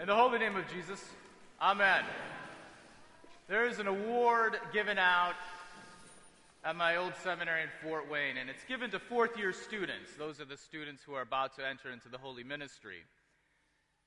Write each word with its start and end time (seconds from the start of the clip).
In 0.00 0.08
the 0.08 0.14
holy 0.14 0.40
name 0.40 0.56
of 0.56 0.64
Jesus, 0.72 1.04
Amen. 1.62 2.02
There 3.46 3.64
is 3.68 3.78
an 3.78 3.86
award 3.86 4.56
given 4.72 4.98
out 4.98 5.36
at 6.64 6.74
my 6.74 6.96
old 6.96 7.12
seminary 7.22 7.62
in 7.62 7.68
Fort 7.80 8.10
Wayne, 8.10 8.36
and 8.36 8.50
it's 8.50 8.64
given 8.64 8.90
to 8.90 8.98
fourth 8.98 9.38
year 9.38 9.52
students. 9.52 10.10
Those 10.18 10.40
are 10.40 10.46
the 10.46 10.56
students 10.56 11.04
who 11.04 11.14
are 11.14 11.22
about 11.22 11.54
to 11.56 11.66
enter 11.66 11.92
into 11.92 12.08
the 12.08 12.18
holy 12.18 12.42
ministry. 12.42 13.04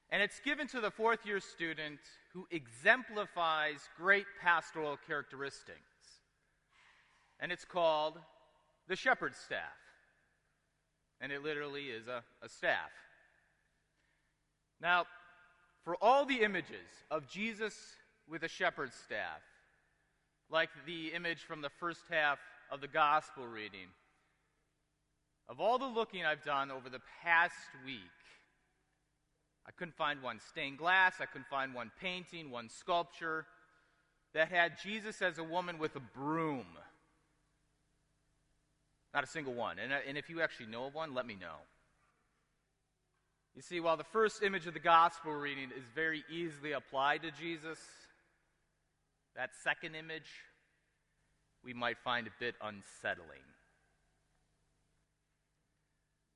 And 0.10 0.22
it's 0.22 0.42
given 0.42 0.68
to 0.68 0.82
the 0.82 0.92
fourth 0.92 1.26
year 1.26 1.40
student 1.40 2.00
who 2.34 2.46
exemplifies 2.52 3.80
great 3.96 4.26
pastoral 4.42 4.98
characteristics. 5.08 5.80
And 7.40 7.50
it's 7.50 7.66
called 7.66 8.20
the 8.90 8.98
shepherd's 8.98 9.38
staff. 9.38 9.80
And 11.22 11.32
it 11.32 11.44
literally 11.44 11.86
is 11.86 12.10
a, 12.10 12.24
a 12.44 12.50
staff. 12.50 12.92
Now, 14.82 15.06
for 15.88 15.96
all 16.02 16.26
the 16.26 16.42
images 16.42 17.06
of 17.10 17.30
Jesus 17.30 17.74
with 18.30 18.44
a 18.44 18.50
shepherd's 18.50 18.94
staff, 18.94 19.40
like 20.50 20.68
the 20.86 21.14
image 21.14 21.44
from 21.44 21.62
the 21.62 21.70
first 21.70 22.02
half 22.10 22.40
of 22.70 22.82
the 22.82 22.90
gospel 22.90 23.48
reading, 23.48 23.88
of 25.48 25.62
all 25.62 25.80
the 25.80 25.86
looking 25.86 26.26
I've 26.26 26.44
done 26.44 26.72
over 26.72 26.90
the 26.90 27.00
past 27.24 27.54
week, 27.86 28.02
I 29.66 29.72
couldn't 29.72 29.96
find 29.96 30.22
one 30.22 30.42
stained 30.50 30.78
glass, 30.78 31.22
I 31.22 31.26
couldn't 31.26 31.48
find 31.48 31.74
one 31.74 31.90
painting, 32.02 32.52
one 32.52 32.68
sculpture 32.68 33.46
that 34.34 34.50
had 34.50 34.74
Jesus 34.84 35.22
as 35.22 35.38
a 35.38 35.44
woman 35.46 35.78
with 35.78 35.96
a 35.96 36.02
broom. 36.02 36.66
Not 39.14 39.24
a 39.24 39.28
single 39.28 39.54
one. 39.54 39.80
And, 39.80 39.94
uh, 39.94 40.00
and 40.06 40.18
if 40.18 40.30
you 40.30 40.42
actually 40.42 40.66
know 40.66 40.88
of 40.88 40.96
one, 40.96 41.14
let 41.14 41.26
me 41.26 41.36
know. 41.36 41.60
You 43.58 43.64
see, 43.64 43.80
while 43.80 43.98
the 43.98 44.04
first 44.04 44.44
image 44.44 44.68
of 44.68 44.76
the 44.76 44.80
gospel 44.80 45.34
reading 45.34 45.72
is 45.76 45.84
very 45.96 46.24
easily 46.32 46.74
applied 46.74 47.24
to 47.24 47.32
Jesus, 47.32 47.80
that 49.36 49.50
second 49.64 49.96
image 49.96 50.30
we 51.64 51.74
might 51.74 51.98
find 51.98 52.28
a 52.28 52.32
bit 52.40 52.54
unsettling. 52.62 53.42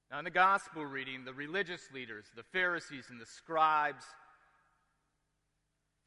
Now, 0.10 0.18
in 0.18 0.26
the 0.26 0.32
gospel 0.32 0.84
reading, 0.84 1.24
the 1.24 1.32
religious 1.32 1.88
leaders, 1.94 2.26
the 2.36 2.42
Pharisees, 2.42 3.06
and 3.12 3.22
the 3.22 3.28
scribes 3.28 4.04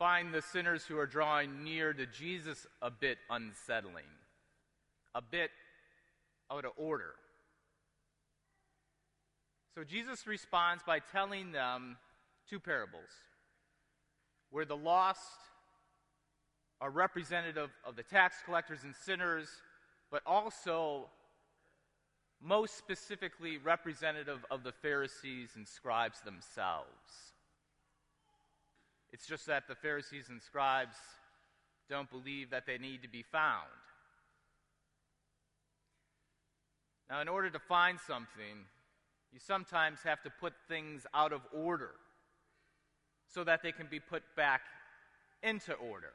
find 0.00 0.34
the 0.34 0.42
sinners 0.42 0.84
who 0.84 0.98
are 0.98 1.06
drawing 1.06 1.62
near 1.62 1.92
to 1.92 2.06
Jesus 2.06 2.66
a 2.82 2.90
bit 2.90 3.18
unsettling, 3.30 4.10
a 5.14 5.22
bit 5.22 5.52
out 6.50 6.64
of 6.64 6.72
order. 6.76 7.14
So 9.74 9.82
Jesus 9.82 10.26
responds 10.26 10.82
by 10.84 11.00
telling 11.00 11.50
them 11.50 11.96
two 12.48 12.60
parables 12.60 13.10
where 14.50 14.64
the 14.64 14.76
lost 14.76 15.20
are 16.80 16.90
representative 16.90 17.70
of 17.84 17.96
the 17.96 18.04
tax 18.04 18.36
collectors 18.44 18.84
and 18.84 18.94
sinners, 18.94 19.48
but 20.10 20.22
also 20.26 21.06
most 22.40 22.76
specifically 22.76 23.58
representative 23.58 24.44
of 24.50 24.62
the 24.62 24.72
Pharisees 24.72 25.50
and 25.56 25.66
scribes 25.66 26.20
themselves. 26.20 27.32
It's 29.12 29.26
just 29.26 29.46
that 29.46 29.66
the 29.66 29.74
Pharisees 29.74 30.28
and 30.28 30.40
scribes 30.40 30.96
don't 31.88 32.10
believe 32.10 32.50
that 32.50 32.66
they 32.66 32.78
need 32.78 33.02
to 33.02 33.08
be 33.08 33.22
found. 33.22 33.68
Now, 37.10 37.20
in 37.20 37.28
order 37.28 37.50
to 37.50 37.58
find 37.58 37.98
something, 38.00 38.66
you 39.34 39.40
sometimes 39.44 39.98
have 40.04 40.22
to 40.22 40.30
put 40.30 40.52
things 40.68 41.08
out 41.12 41.32
of 41.32 41.40
order 41.52 41.90
so 43.28 43.42
that 43.42 43.64
they 43.64 43.72
can 43.72 43.88
be 43.90 43.98
put 43.98 44.22
back 44.36 44.60
into 45.42 45.72
order. 45.72 46.12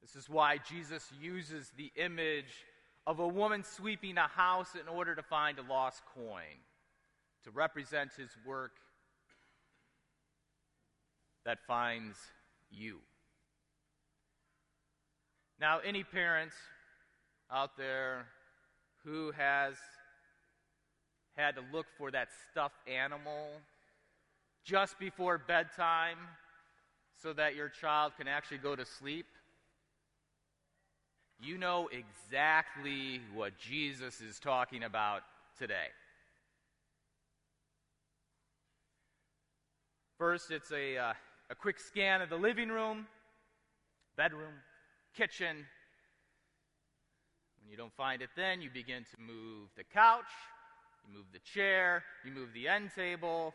This 0.00 0.14
is 0.14 0.30
why 0.30 0.58
Jesus 0.58 1.10
uses 1.20 1.72
the 1.76 1.90
image 1.96 2.64
of 3.04 3.18
a 3.18 3.26
woman 3.26 3.64
sweeping 3.64 4.16
a 4.16 4.28
house 4.28 4.76
in 4.80 4.86
order 4.86 5.16
to 5.16 5.22
find 5.24 5.58
a 5.58 5.62
lost 5.62 6.02
coin, 6.14 6.62
to 7.42 7.50
represent 7.50 8.12
his 8.16 8.30
work 8.46 8.72
that 11.44 11.58
finds 11.66 12.16
you. 12.70 12.98
Now, 15.60 15.80
any 15.80 16.04
parents 16.04 16.54
out 17.50 17.76
there 17.76 18.26
who 19.04 19.32
has 19.32 19.74
had 21.40 21.56
to 21.56 21.62
look 21.72 21.86
for 21.98 22.10
that 22.10 22.28
stuffed 22.50 22.88
animal 22.88 23.48
just 24.64 24.98
before 24.98 25.38
bedtime 25.38 26.18
so 27.22 27.32
that 27.32 27.54
your 27.54 27.68
child 27.68 28.12
can 28.16 28.28
actually 28.28 28.58
go 28.58 28.74
to 28.76 28.84
sleep, 28.84 29.26
you 31.42 31.58
know 31.58 31.88
exactly 31.88 33.20
what 33.34 33.56
Jesus 33.58 34.20
is 34.20 34.38
talking 34.38 34.84
about 34.84 35.22
today. 35.58 35.88
First, 40.18 40.50
it's 40.50 40.70
a, 40.70 40.98
uh, 40.98 41.12
a 41.48 41.54
quick 41.54 41.80
scan 41.80 42.20
of 42.20 42.28
the 42.28 42.36
living 42.36 42.68
room, 42.68 43.06
bedroom, 44.16 44.52
kitchen. 45.16 45.56
When 47.60 47.70
you 47.70 47.76
don't 47.76 47.94
find 47.94 48.20
it, 48.20 48.28
then 48.36 48.60
you 48.60 48.68
begin 48.68 49.04
to 49.04 49.20
move 49.22 49.68
the 49.76 49.84
couch, 49.84 50.30
you 51.10 51.16
move 51.16 51.26
the 51.32 51.38
chair, 51.40 52.02
you 52.24 52.32
move 52.32 52.52
the 52.52 52.68
end 52.68 52.90
table, 52.94 53.54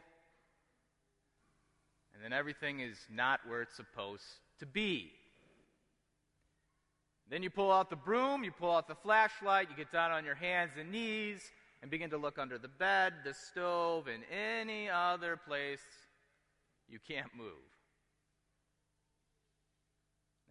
and 2.13 2.23
then 2.23 2.33
everything 2.33 2.79
is 2.79 2.97
not 3.11 3.39
where 3.47 3.61
it's 3.61 3.75
supposed 3.75 4.23
to 4.59 4.66
be. 4.66 5.11
Then 7.29 7.43
you 7.43 7.49
pull 7.49 7.71
out 7.71 7.89
the 7.89 7.95
broom, 7.95 8.43
you 8.43 8.51
pull 8.51 8.71
out 8.71 8.88
the 8.88 8.95
flashlight, 8.95 9.69
you 9.69 9.75
get 9.75 9.91
down 9.91 10.11
on 10.11 10.25
your 10.25 10.35
hands 10.35 10.71
and 10.79 10.91
knees 10.91 11.41
and 11.81 11.89
begin 11.89 12.09
to 12.11 12.17
look 12.17 12.38
under 12.38 12.57
the 12.57 12.67
bed, 12.67 13.13
the 13.23 13.33
stove, 13.33 14.07
and 14.07 14.23
any 14.31 14.89
other 14.89 15.37
place 15.37 15.81
you 16.87 16.99
can't 17.05 17.33
move. 17.35 17.49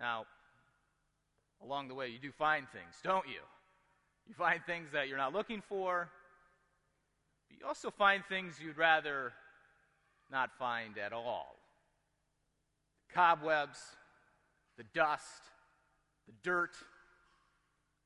Now, 0.01 0.25
along 1.63 1.89
the 1.89 1.95
way, 1.95 2.09
you 2.09 2.19
do 2.19 2.33
find 2.33 2.67
things, 2.73 2.97
don't 3.03 3.27
you? 3.29 3.41
You 4.27 4.35
find 4.35 4.61
things 4.67 4.89
that 4.93 5.09
you're 5.09 5.19
not 5.19 5.33
looking 5.33 5.63
for, 5.69 6.11
but 7.49 7.59
you 7.59 7.67
also 7.67 7.91
find 7.91 8.25
things 8.25 8.59
you'd 8.63 8.79
rather 8.79 9.33
not 10.31 10.51
find 10.59 10.99
at 10.99 11.13
all. 11.13 11.57
The 13.09 13.15
cobwebs, 13.15 13.79
the 14.77 14.85
dust, 14.95 15.43
the 16.27 16.35
dirt, 16.43 16.77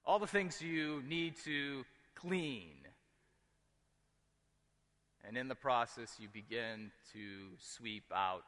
all 0.04 0.19
the 0.19 0.27
things 0.27 0.60
you 0.60 1.03
need 1.06 1.34
to 1.44 1.84
clean. 2.15 2.75
And 5.27 5.37
in 5.37 5.48
the 5.48 5.54
process, 5.54 6.16
you 6.19 6.28
begin 6.32 6.91
to 7.12 7.21
sweep 7.59 8.04
out 8.15 8.44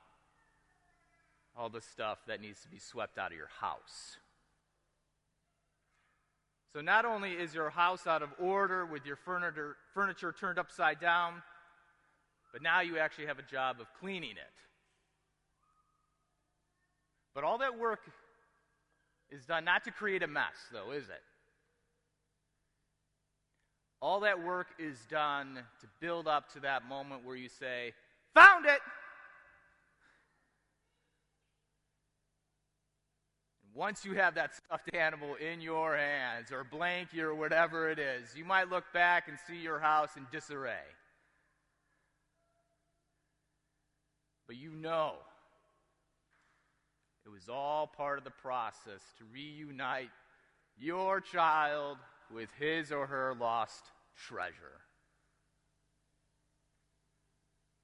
all 1.56 1.68
the 1.68 1.80
stuff 1.80 2.18
that 2.26 2.40
needs 2.40 2.60
to 2.62 2.68
be 2.68 2.78
swept 2.78 3.18
out 3.18 3.32
of 3.32 3.36
your 3.36 3.50
house. 3.60 4.16
So, 6.72 6.81
not 6.81 7.04
only 7.04 7.32
is 7.32 7.53
your 7.53 7.70
house 7.70 8.06
out 8.06 8.22
of 8.22 8.31
order 8.38 8.86
with 8.86 9.04
your 9.04 9.16
furniture, 9.16 9.76
furniture 9.92 10.32
turned 10.32 10.58
upside 10.58 11.00
down, 11.00 11.42
but 12.53 12.62
now 12.62 12.81
you 12.81 12.98
actually 12.98 13.26
have 13.26 13.38
a 13.41 13.42
job 13.42 13.81
of 13.81 13.86
cleaning 13.98 14.32
it. 14.32 14.54
But 17.34 17.44
all 17.44 17.59
that 17.59 17.78
work 17.78 18.00
is 19.30 19.44
done 19.47 19.64
not 19.64 19.84
to 19.84 19.91
create 19.91 20.22
a 20.22 20.26
mess, 20.28 20.54
though, 20.72 20.92
is 20.92 21.04
it? 21.04 21.22
All 24.03 24.20
that 24.20 24.42
work 24.42 24.69
is 24.78 24.98
done 25.10 25.59
to 25.80 25.86
build 26.00 26.26
up 26.26 26.53
to 26.53 26.60
that 26.60 26.86
moment 26.86 27.25
where 27.25 27.36
you 27.36 27.48
say, 27.48 27.92
Found 28.34 28.64
it! 28.66 28.80
Once 33.74 34.04
you 34.04 34.14
have 34.14 34.34
that 34.34 34.54
stuffed 34.54 34.94
animal 34.94 35.34
in 35.36 35.60
your 35.60 35.96
hands, 35.96 36.50
or 36.50 36.64
blanket, 36.64 37.20
or 37.20 37.34
whatever 37.34 37.90
it 37.90 37.98
is, 37.98 38.34
you 38.36 38.44
might 38.44 38.68
look 38.68 38.84
back 38.92 39.28
and 39.28 39.38
see 39.46 39.56
your 39.56 39.78
house 39.78 40.10
in 40.16 40.26
disarray. 40.32 40.86
But 44.46 44.56
you 44.56 44.70
know 44.70 45.14
it 47.24 47.28
was 47.28 47.48
all 47.48 47.86
part 47.86 48.18
of 48.18 48.24
the 48.24 48.30
process 48.30 49.02
to 49.18 49.24
reunite 49.32 50.10
your 50.76 51.20
child 51.20 51.98
with 52.32 52.48
his 52.58 52.90
or 52.90 53.06
her 53.06 53.34
lost 53.38 53.84
treasure. 54.16 54.80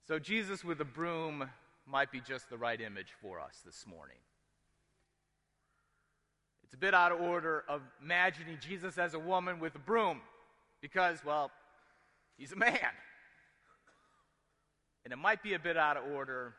So, 0.08 0.18
Jesus 0.18 0.64
with 0.64 0.80
a 0.80 0.84
broom 0.84 1.48
might 1.86 2.10
be 2.10 2.20
just 2.20 2.48
the 2.48 2.56
right 2.56 2.80
image 2.80 3.12
for 3.20 3.40
us 3.40 3.60
this 3.64 3.84
morning. 3.86 4.16
It's 6.66 6.74
a 6.74 6.78
bit 6.78 6.94
out 6.94 7.12
of 7.12 7.20
order 7.20 7.62
of 7.68 7.80
imagining 8.02 8.58
Jesus 8.60 8.98
as 8.98 9.14
a 9.14 9.20
woman 9.20 9.60
with 9.60 9.76
a 9.76 9.78
broom 9.78 10.20
because, 10.80 11.24
well, 11.24 11.52
he's 12.36 12.50
a 12.50 12.56
man. 12.56 12.90
And 15.04 15.12
it 15.12 15.16
might 15.16 15.44
be 15.44 15.54
a 15.54 15.60
bit 15.60 15.76
out 15.76 15.96
of 15.96 16.02
order 16.12 16.54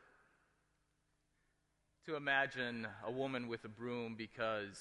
to 2.05 2.15
imagine 2.15 2.87
a 3.05 3.11
woman 3.11 3.49
with 3.49 3.65
a 3.65 3.67
broom 3.67 4.15
because 4.17 4.79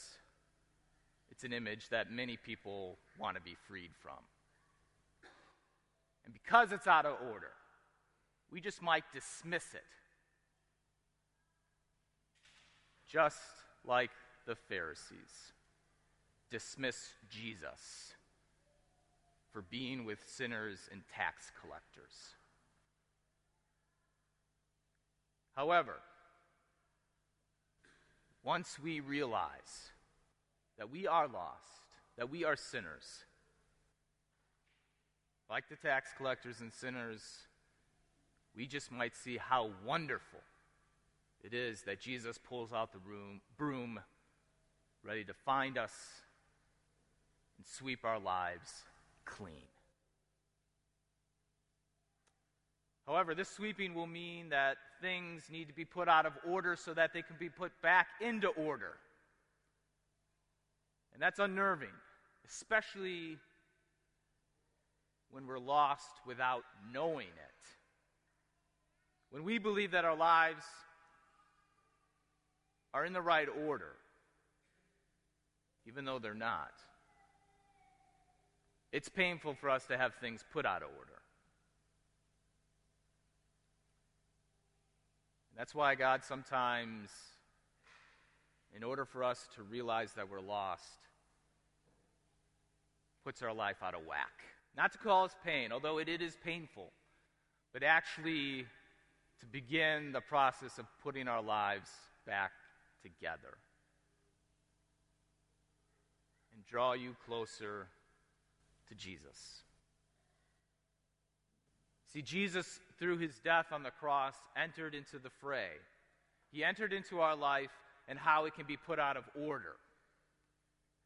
it's 1.33 1.43
an 1.43 1.53
image 1.53 1.89
that 1.89 2.13
many 2.13 2.37
people 2.37 2.97
want 3.19 3.37
to 3.37 3.43
be 3.43 3.57
freed 3.67 3.91
from. 4.01 4.19
And 6.25 6.33
because 6.33 6.71
it's 6.71 6.87
out 6.87 7.05
of 7.05 7.17
order, 7.33 7.51
we 8.53 8.61
just 8.61 8.81
might 8.81 9.03
dismiss 9.13 9.75
it. 9.75 9.83
Just 13.09 13.41
like 13.85 14.11
the 14.47 14.55
Pharisees 14.55 15.53
dismiss 16.51 17.13
Jesus 17.29 18.15
for 19.53 19.63
being 19.63 20.05
with 20.05 20.21
sinners 20.27 20.89
and 20.93 21.03
tax 21.15 21.51
collectors. 21.61 22.35
However, 25.55 25.95
once 28.45 28.79
we 28.79 29.01
realize 29.01 29.91
that 30.79 30.91
we 30.91 31.07
are 31.07 31.27
lost, 31.27 31.83
that 32.17 32.31
we 32.31 32.45
are 32.45 32.55
sinners, 32.55 33.25
like 35.49 35.69
the 35.69 35.77
tax 35.77 36.11
collectors 36.17 36.61
and 36.61 36.73
sinners, 36.73 37.23
we 38.55 38.67
just 38.67 38.93
might 38.93 39.17
see 39.17 39.37
how 39.37 39.71
wonderful 39.85 40.41
it 41.43 41.55
is 41.55 41.83
that 41.83 42.01
Jesus 42.01 42.39
pulls 42.39 42.73
out 42.73 42.93
the 42.93 42.99
room, 42.99 43.41
broom, 43.57 44.01
ready 45.07 45.25
to 45.25 45.35
find 45.45 45.79
us 45.79 45.93
and 47.57 47.67
sweep 47.67 48.05
our 48.05 48.19
lives 48.19 48.85
clean. 49.25 49.69
However, 53.07 53.35
this 53.35 53.49
sweeping 53.49 53.95
will 53.95 54.09
mean 54.09 54.49
that 54.49 54.79
things 55.01 55.45
need 55.51 55.69
to 55.69 55.75
be 55.75 55.85
put 55.85 56.09
out 56.09 56.27
of 56.27 56.33
order 56.45 56.75
so 56.75 56.93
that 56.95 57.13
they 57.13 57.23
can 57.23 57.37
be 57.39 57.49
put 57.49 57.71
back 57.83 58.09
into 58.21 58.49
order. 58.49 58.95
And 61.15 61.23
that's 61.23 61.39
unnerving, 61.39 61.95
especially 62.49 63.39
when 65.31 65.47
we're 65.47 65.61
lost 65.61 66.11
without 66.27 66.65
knowing 66.93 67.29
it. 67.29 67.69
When 69.31 69.45
we 69.45 69.59
believe 69.59 69.93
that 69.93 70.05
our 70.05 70.17
lives 70.17 70.65
are 72.93 73.05
in 73.05 73.13
the 73.13 73.23
right 73.23 73.49
order, 73.67 73.93
even 75.87 76.05
though 76.05 76.19
they're 76.19 76.35
not. 76.35 76.73
It's 78.93 79.09
painful 79.09 79.55
for 79.55 79.71
us 79.71 79.85
to 79.87 79.97
have 79.97 80.15
things 80.15 80.45
put 80.53 80.67
out 80.67 80.83
of 80.83 80.89
order. 80.97 81.13
That's 85.57 85.75
why 85.75 85.95
God 85.95 86.23
sometimes, 86.23 87.09
in 88.75 88.83
order 88.83 89.05
for 89.05 89.25
us 89.25 89.49
to 89.57 89.63
realize 89.63 90.13
that 90.15 90.31
we're 90.31 90.41
lost, 90.41 90.99
puts 93.25 93.43
our 93.43 93.55
life 93.55 93.77
out 93.83 93.95
of 93.95 94.01
whack. 94.07 94.45
Not 94.77 94.93
to 94.93 94.99
cause 94.99 95.31
pain, 95.45 95.73
although 95.73 95.99
it, 95.99 96.09
it 96.09 96.21
is 96.21 96.37
painful, 96.45 96.93
but 97.73 97.83
actually 97.83 98.67
to 99.41 99.47
begin 99.47 100.13
the 100.13 100.21
process 100.21 100.79
of 100.79 100.85
putting 101.03 101.27
our 101.27 101.43
lives 101.43 101.91
back 102.27 102.53
together 103.03 103.57
draw 106.69 106.93
you 106.93 107.17
closer 107.27 107.89
to 108.89 108.95
Jesus. 108.95 109.63
See, 112.13 112.23
Jesus, 112.23 112.81
through 112.99 113.19
his 113.19 113.39
death 113.41 113.67
on 113.73 113.83
the 113.83 113.91
cross, 113.91 114.35
entered 114.57 114.95
into 114.95 115.19
the 115.19 115.31
fray. 115.31 115.71
He 116.51 116.65
entered 116.65 116.93
into 116.93 117.21
our 117.21 117.37
life 117.37 117.71
and 118.09 118.19
how 118.19 118.45
it 118.45 118.55
can 118.55 118.67
be 118.67 118.77
put 118.77 118.99
out 118.99 119.17
of 119.17 119.25
order. 119.35 119.75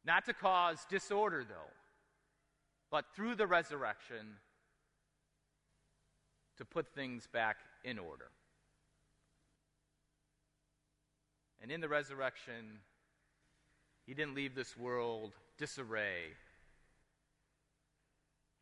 Not 0.05 0.25
to 0.25 0.33
cause 0.33 0.85
disorder, 0.89 1.43
though, 1.47 1.73
but 2.89 3.05
through 3.15 3.35
the 3.35 3.47
resurrection 3.47 4.37
to 6.57 6.65
put 6.65 6.93
things 6.93 7.27
back 7.31 7.57
in 7.83 7.99
order. 7.99 8.29
And 11.61 11.71
in 11.71 11.81
the 11.81 11.89
resurrection, 11.89 12.79
he 14.11 14.15
didn't 14.15 14.35
leave 14.35 14.55
this 14.55 14.75
world 14.75 15.31
disarray 15.57 16.23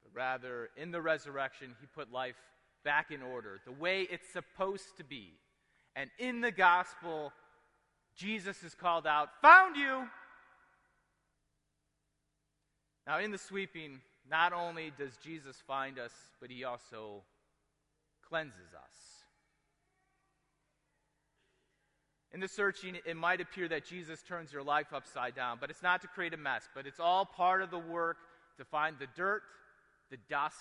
But 0.03 0.11
Rather, 0.13 0.69
in 0.77 0.91
the 0.91 1.01
resurrection, 1.01 1.75
he 1.81 1.87
put 1.87 2.11
life 2.11 2.35
back 2.85 3.09
in 3.09 3.23
order, 3.23 3.59
the 3.65 3.71
way 3.71 4.07
it's 4.11 4.31
supposed 4.31 4.95
to 4.97 5.03
be. 5.03 5.31
And 5.95 6.11
in 6.19 6.41
the 6.41 6.51
gospel, 6.51 7.33
Jesus 8.15 8.61
is 8.61 8.75
called 8.75 9.07
out, 9.07 9.29
Found 9.41 9.75
you! 9.75 10.07
Now, 13.07 13.17
in 13.17 13.31
the 13.31 13.39
sweeping, 13.39 14.01
not 14.29 14.53
only 14.53 14.91
does 14.99 15.17
Jesus 15.17 15.57
find 15.65 15.97
us, 15.97 16.13
but 16.39 16.51
he 16.51 16.63
also 16.63 17.23
cleanses 18.21 18.75
us. 18.75 19.18
In 22.31 22.39
the 22.39 22.47
searching, 22.47 22.97
it 23.05 23.17
might 23.17 23.41
appear 23.41 23.67
that 23.69 23.85
Jesus 23.85 24.21
turns 24.21 24.53
your 24.53 24.63
life 24.63 24.93
upside 24.93 25.35
down, 25.35 25.57
but 25.59 25.69
it's 25.69 25.81
not 25.81 26.01
to 26.01 26.07
create 26.07 26.33
a 26.33 26.37
mess, 26.37 26.67
but 26.75 26.85
it's 26.85 26.99
all 26.99 27.25
part 27.25 27.61
of 27.61 27.71
the 27.71 27.79
work 27.79 28.17
to 28.57 28.65
find 28.65 28.97
the 28.99 29.07
dirt 29.15 29.41
the 30.09 30.17
dust, 30.29 30.55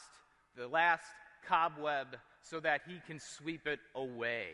the 0.57 0.69
last 0.69 1.05
cobweb, 1.47 2.07
so 2.43 2.61
that 2.61 2.83
he 2.87 3.01
can 3.07 3.21
sweep 3.21 3.67
it 3.67 3.81
away. 3.95 4.49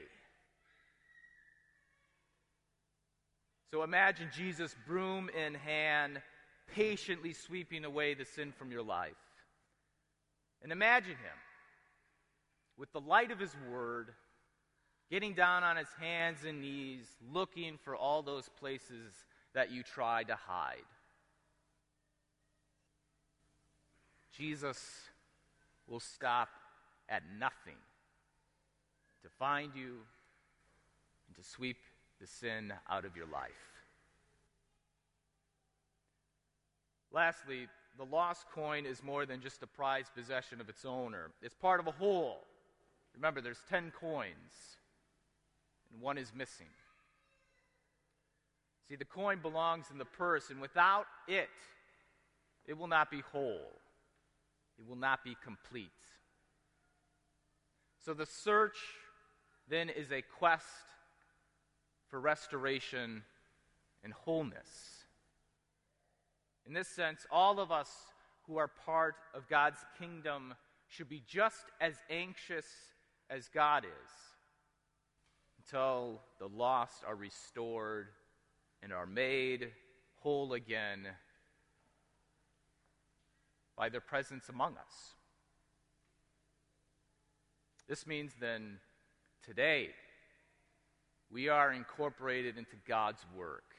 So 3.73 3.83
imagine 3.83 4.31
Jesus, 4.35 4.75
broom 4.87 5.29
in 5.29 5.55
hand, 5.55 6.23
patiently 6.75 7.33
sweeping 7.33 7.85
away 7.85 8.15
the 8.15 8.25
sin 8.25 8.53
from 8.57 8.71
your 8.71 8.83
life. 8.83 9.13
And 10.63 10.71
imagine 10.71 11.11
him 11.11 11.39
with 12.79 12.93
the 12.93 13.01
light 13.01 13.33
of 13.33 13.41
his 13.41 13.55
word, 13.71 14.11
getting 15.11 15.35
down 15.35 15.63
on 15.63 15.77
his 15.77 15.89
hands 16.01 16.45
and 16.47 16.61
knees, 16.61 17.07
looking 17.33 17.79
for 17.83 17.95
all 17.95 18.23
those 18.23 18.49
places 18.61 19.13
that 19.55 19.71
you 19.71 19.83
tried 19.83 20.29
to 20.29 20.35
hide. 20.35 20.77
Jesus 24.37 24.79
will 25.87 26.01
stop 26.01 26.49
at 27.09 27.23
nothing 27.39 27.77
to 29.23 29.29
find 29.29 29.73
you 29.75 29.99
and 31.29 31.37
to 31.37 31.43
sweep 31.43 31.77
the 32.21 32.27
sin 32.27 32.73
out 32.91 33.05
of 33.05 33.17
your 33.17 33.27
life. 33.27 33.51
Lastly, 37.13 37.69
the 37.97 38.05
lost 38.05 38.47
coin 38.53 38.87
is 38.87 39.03
more 39.03 39.25
than 39.25 39.41
just 39.41 39.63
a 39.63 39.67
prized 39.67 40.13
possession 40.15 40.61
of 40.61 40.69
its 40.69 40.85
owner. 40.85 41.31
It's 41.43 41.55
part 41.55 41.79
of 41.79 41.87
a 41.87 41.93
whole. 41.93 42.41
Remember, 43.15 43.41
there's 43.41 43.63
10 43.71 43.93
coins, 43.99 44.79
and 45.95 46.03
one 46.03 46.19
is 46.19 46.33
missing. 46.35 46.67
See, 48.89 48.97
the 48.97 49.07
coin 49.07 49.39
belongs 49.41 49.87
in 49.91 49.97
the 49.97 50.05
purse, 50.05 50.51
and 50.51 50.61
without 50.61 51.07
it, 51.27 51.49
it 52.67 52.77
will 52.77 52.89
not 52.89 53.11
be 53.11 53.23
whole 53.33 53.71
it 54.79 54.87
will 54.89 54.97
not 54.97 55.25
be 55.25 55.37
complete. 55.43 55.91
So 58.05 58.15
the 58.15 58.27
search 58.27 58.77
then 59.69 59.89
is 59.89 60.13
a 60.13 60.23
quest 60.23 60.67
for 62.09 62.21
restoration 62.21 63.23
and 64.03 64.13
wholeness. 64.13 65.05
In 66.67 66.75
this 66.75 66.89
sense, 66.89 67.27
all 67.31 67.61
of 67.61 67.71
us 67.71 67.91
who 68.47 68.59
are 68.59 68.69
part 68.69 69.17
of 69.35 69.49
God's 69.49 69.79
kingdom 69.99 70.55
should 70.89 71.09
be 71.09 71.23
just 71.27 71.65
as 71.81 71.95
anxious 72.11 72.67
as 73.31 73.49
God 73.49 73.85
is 73.85 74.34
until 75.65 76.21
the 76.39 76.49
lost 76.49 77.03
are 77.07 77.15
restored 77.15 78.09
and 78.83 78.93
are 78.93 79.07
made 79.07 79.71
whole 80.21 80.53
again 80.53 81.07
by 83.77 83.89
their 83.89 84.01
presence 84.01 84.49
among 84.49 84.73
us. 84.73 85.15
This 87.89 88.07
means 88.07 88.33
then 88.41 88.79
today 89.43 89.91
we 91.31 91.49
are 91.49 91.73
incorporated 91.73 92.57
into 92.57 92.77
God's 92.87 93.25
work 93.37 93.75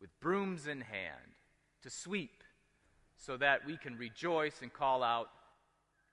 with 0.00 0.10
brooms 0.20 0.66
in 0.66 0.80
hand 0.80 1.34
to 1.82 1.90
sweep 1.90 2.42
so 3.16 3.36
that 3.36 3.66
we 3.66 3.76
can 3.76 3.96
rejoice 3.96 4.62
and 4.62 4.72
call 4.72 5.02
out, 5.02 5.28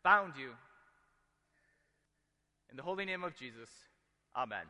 Found 0.04 0.34
you. 0.38 0.52
In 2.70 2.78
the 2.78 2.84
holy 2.84 3.06
name 3.06 3.24
of 3.24 3.36
Jesus, 3.36 3.70
Amen. 4.36 4.68